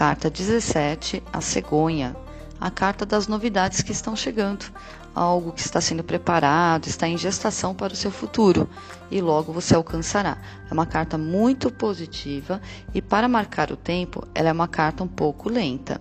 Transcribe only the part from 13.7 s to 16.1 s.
o tempo, ela é uma carta um pouco lenta.